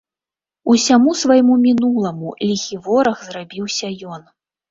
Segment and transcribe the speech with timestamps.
[0.73, 4.21] Усяму свайму мінуламу ліхі вораг зрабіўся ён.